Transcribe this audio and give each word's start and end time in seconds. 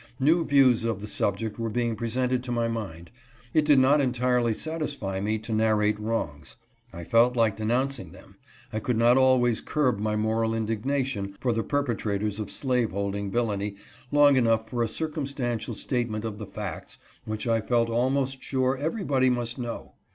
New 0.19 0.43
views 0.43 0.83
of 0.83 0.99
the 0.99 1.07
subject 1.07 1.59
were 1.59 1.69
being 1.69 1.95
presented 1.95 2.43
to 2.43 2.51
my 2.51 2.67
mind. 2.67 3.11
It 3.53 3.65
did 3.65 3.77
not 3.77 4.01
entirely 4.01 4.51
satisfy 4.55 5.19
me 5.19 5.37
to 5.37 5.53
narrate 5.53 5.99
wrongs; 5.99 6.55
I 6.91 7.03
felt 7.03 7.35
like 7.35 7.57
denouncing 7.57 8.11
them. 8.11 8.37
I 8.73 8.79
could 8.79 8.97
not 8.97 9.15
always 9.15 9.61
curb 9.61 9.99
my 9.99 10.15
moral 10.15 10.55
indignation 10.55 11.35
for 11.39 11.53
the 11.53 11.61
perpetrators 11.61 12.39
of 12.39 12.49
slave 12.49 12.89
holding 12.89 13.29
villainy 13.29 13.75
long 14.11 14.37
enough 14.37 14.67
for 14.67 14.81
a 14.81 14.87
circumstantial 14.87 15.75
state 15.75 16.09
ment 16.09 16.25
of 16.25 16.39
the 16.39 16.47
facts 16.47 16.97
which 17.25 17.45
I 17.45 17.61
felt 17.61 17.87
almost 17.91 18.41
sure 18.41 18.75
everybody 18.77 19.29
must 19.29 19.59
know. 19.59 19.93